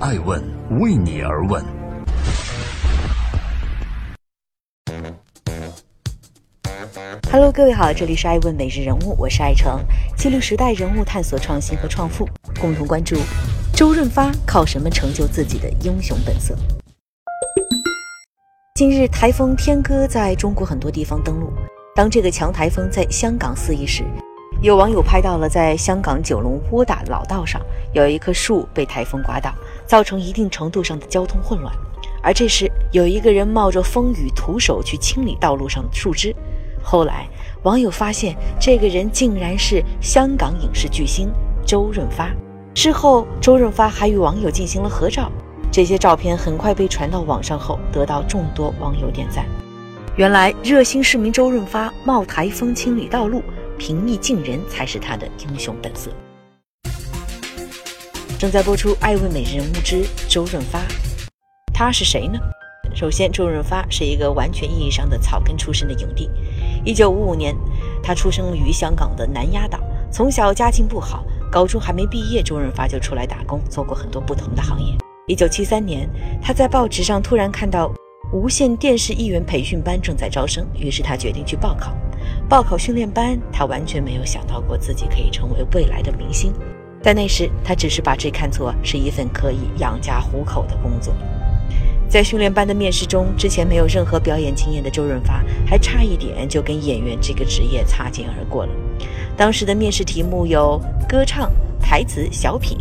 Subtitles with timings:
[0.00, 0.40] 爱问
[0.78, 1.60] 为你而问。
[7.32, 9.80] Hello，各位好，这里是爱问每日人物，我是爱成，
[10.16, 12.28] 记录时代人物，探索创新和创富，
[12.60, 13.16] 共同关注
[13.74, 16.56] 周润发靠什么成就自己的英雄本色。
[18.76, 21.50] 近日，台风天鸽在中国很多地方登陆。
[21.96, 24.04] 当这个强台风在香港肆意时，
[24.62, 27.60] 有网友拍到了在香港九龙窝打老道上
[27.92, 29.52] 有一棵树被台风刮倒，
[29.88, 31.74] 造成一定程度上的交通混乱。
[32.22, 36.34] 而这时，有一个人冒着风雨徒手去清理道路上的树枝。
[36.82, 37.28] 后来，
[37.62, 41.30] 网友发现这个人竟然是香港影视巨星
[41.66, 42.30] 周润发。
[42.74, 45.30] 事后，周润发还与网友进行了合照。
[45.70, 49.44] 这些照片很快被传到网上后，得到众多网友点赞。
[50.16, 53.42] 原来，热心市民周润发冒台风清理道路、
[53.78, 56.10] 平易近人，才是他的英雄本色。
[58.38, 60.78] 正在播出《爱问每日人物之周润发》，
[61.74, 62.38] 他是谁呢？
[62.94, 66.30] 首先，周润发是一个完全意义上的草根出身的影帝。
[66.84, 67.52] 一九五五年，
[68.00, 69.80] 他出生于香港的南丫岛，
[70.12, 74.94] 从小家境不好，高中还没毕业，周润发就出来打工，做过很多不同的行业。
[75.26, 76.08] 一九七三年，
[76.40, 77.92] 他在报纸上突然看到。
[78.30, 81.96] 无线电视艺员培训班正在招生，于是他决定去报考。
[82.46, 86.52] 报考训练班，他完全没有想到过自己可以成为未来的明星。
[87.02, 91.14] 在那时，他只是把这看作是一份可以养家糊口的工作。
[92.08, 98.72] 在训练班的面试中，之前没有任何表演经验的周润发，还差一点就跟演员这个职业擦肩而过了。
[99.36, 102.78] 当时的面试题目有歌唱、台词、小品。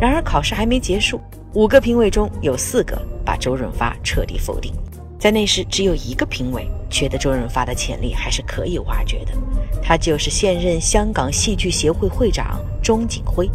[0.00, 1.20] 然而考试还没结束，
[1.52, 4.72] 五个评委中有四个把周润发彻底否定。
[5.20, 9.32] 在那时，只有一个评委觉得周润发的潜力还是可以挖掘的，
[9.82, 13.46] 他就是现任香港戏剧协会会长钟景辉。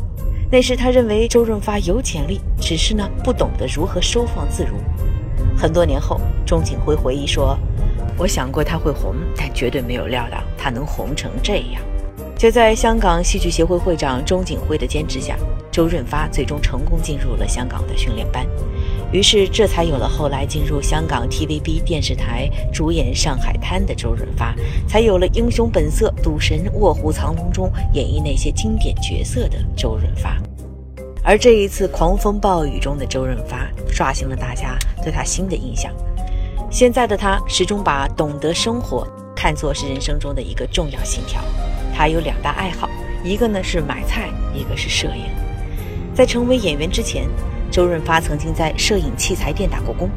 [0.51, 4.77] 那时他认为周润发有潜力，只是呢不懂得如何收放自如。
[5.57, 7.57] 很多年后，钟景辉回忆说
[8.15, 11.81] ：“我想过他会红，但绝对没有料到他能红成这样。”
[12.37, 15.35] 就在香港戏剧协会会长钟景辉的坚持下，
[15.75, 18.47] 周润发最终成功进入了香港的训练班。
[19.11, 24.55] 于是，这才有了后来进入香港 TVB 电视台主演《上海滩》的周润发，
[24.87, 30.37] 才有了《英雄本色》《赌神》《卧虎藏龙》中演绎那些经典角色的周润发。
[31.21, 35.91] 而这一次狂风暴雨中的周润发，刷新了大家对他新的印象。
[36.71, 39.05] 现在的他始终把懂得生活
[39.35, 41.41] 看作是人生中的一个重要信条。
[41.93, 42.89] 他有两大爱好，
[43.25, 45.44] 一个呢是买菜，一个是摄影。
[46.15, 47.27] 在成为演员之前。
[47.71, 50.09] 周润发曾经在摄影器材店打过工，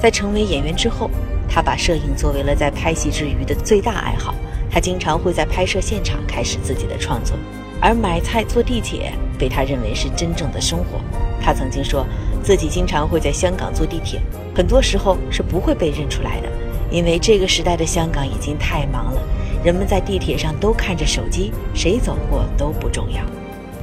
[0.00, 1.10] 在成为演员之后，
[1.48, 4.32] 他把摄影作为了在拍戏之余的最大爱好。
[4.70, 7.36] 他经常会在拍摄现场开始自己的创作，
[7.80, 11.00] 而买菜、坐地铁被他认为是真正的生活。
[11.42, 12.06] 他曾经说
[12.44, 14.20] 自己经常会在香港坐地铁，
[14.54, 16.48] 很多时候是不会被认出来的，
[16.92, 19.20] 因为这个时代的香港已经太忙了，
[19.64, 23.20] 人们在地铁上都看着手机，谁走过都不重要。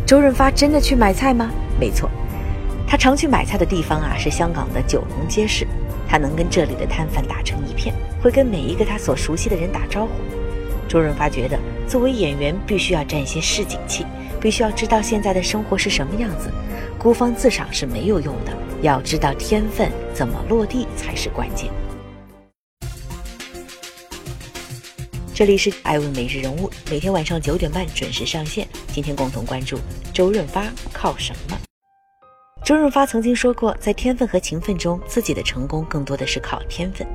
[0.08, 1.52] 周润发真的去买菜吗？
[1.78, 2.10] 没错。
[2.88, 5.68] 他常去买菜的地方啊，是香港的九龙街市。
[6.08, 10.12] 他能跟这里的摊贩打成一片，会跟每一个他所熟悉的人打招呼。
[10.88, 14.06] 周润发觉得，作为演员必须要占一些市井气，
[14.40, 16.50] 必须要知道现在的生活是什么样子。
[16.98, 21.70] 孤芳自赏是没有用的，要知道天分怎么落地才是关键。
[25.38, 28.68] 这里是爱问每日人物，每天晚上九点半准时上线。
[28.88, 29.78] 今天共同关注
[30.12, 31.56] 周润发靠什么？
[32.66, 37.08] 周润发曾经说过，在天分和勤奋中，自己的成功更多的是靠天分，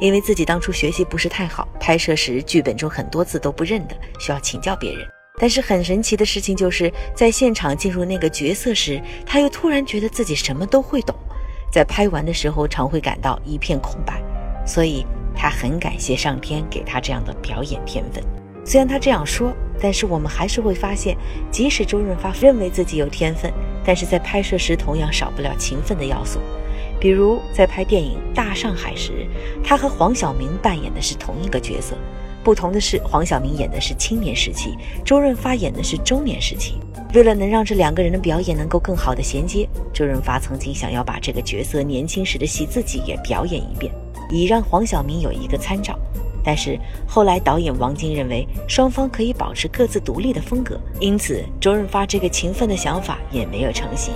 [0.00, 5.06] 因为自己当初学习不是太好，拍摄时剧本中很多字都不认得，需要请教别人。
[5.38, 11.14] 但是很神奇的事情就是在现场进入那个角色时，他又突然觉得自己什么都会懂，
[11.72, 14.20] 在拍完的时候常会感到一片空白，
[14.66, 15.06] 所以
[15.40, 18.22] 他很感谢上天给他这样的表演天分。
[18.62, 21.16] 虽然他这样说，但是我们还是会发现，
[21.50, 23.50] 即使周润发认为自己有天分。
[23.82, 26.40] 但是在拍摄时，同样少不了勤奋的要素。
[27.00, 29.26] 比如在拍电影《大上海》时，
[29.64, 31.96] 他和黄晓明扮演的是同一个角色，
[32.44, 34.74] 不同的是，黄晓明演的是青年时期，
[35.06, 36.74] 周润发演的是中年时期。
[37.14, 43.90] 为了能让这两个人的表演能够更好的衔接，周润发曾经想要把这个角色年轻时的戏自己也表演一遍，
[44.30, 45.98] 以让黄晓明有一个参照。
[46.42, 54.14] 但是后来，导演王晶认为双方可以保持各自独立的风格，因此周润发这个勤奋的想法也没有成型。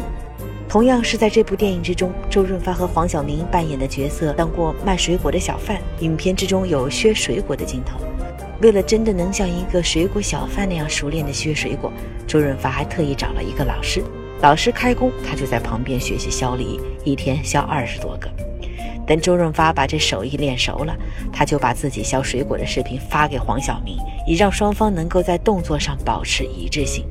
[0.66, 7.99] 同样是在这部电影之中，周润发和黄晓明扮演的角色当过卖水果的小贩，影片之中有削水果的镜头。
[8.62, 11.93] 为了真的能像一个水果小贩那样熟练的削水果，
[12.26, 14.02] 周润发还特意找了一个老师。
[14.40, 18.31] 老师开工，他就在旁边学习削梨，一天削二十多个。
[19.06, 20.97] 等周润发把这手艺练熟了，
[21.33, 27.06] 他就把自己削水果的视频发给黄晓明，以让双方能够在动作上保持一致性。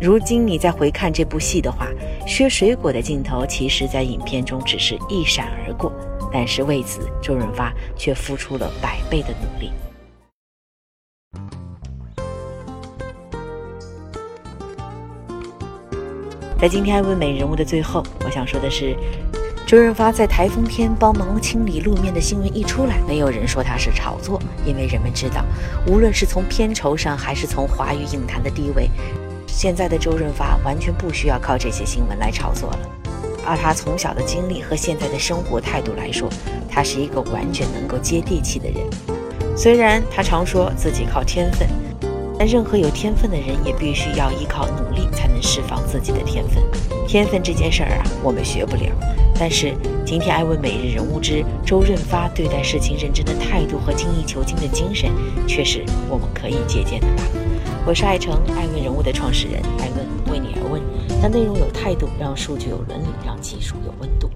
[0.00, 1.88] 如今你再回看这部戏的话，
[2.26, 5.90] 削水果的镜头其实在影片中只是一闪而过，
[6.32, 9.70] 但是为此周润发却付出了百倍的努力。
[16.58, 18.96] 在今天爱问美人物的最后，我想说的是，
[19.66, 25.44] 周润发在台风天帮忙清理路面的新闻一出来，没有人说他是炒作，因为人们知道，
[25.88, 28.88] 无论是从片酬上，还是从华语影坛的地位，
[29.48, 32.78] 现在的周润发完全不需要靠这些新闻来炒作了。
[33.44, 36.30] 而他从小的经历和现在的生活态度来说，
[36.70, 38.86] 他是一个完全能够接地气的人。
[39.56, 41.68] 虽然他常说自己靠天分。
[42.38, 46.62] 但任何有天分的人也必须要依靠努力才能释放自己的天分。
[47.06, 48.92] 天分这件事儿啊，我们学不了。
[49.38, 49.74] 但是
[50.04, 55.10] 今天爱问每日人物之周润发对待事情认真的态度和精益求精的精神，
[55.46, 57.22] 却是我们可以借鉴的吧。
[57.86, 60.82] 我是爱成爱问人物的创始人，爱问为你而问，
[61.22, 64.28] 让内容有态度，让数据有伦理，让技术有温度。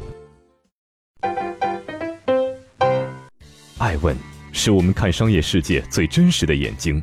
[3.79, 4.17] 爱问
[4.53, 7.03] 是我们看商业世界最真实的眼睛。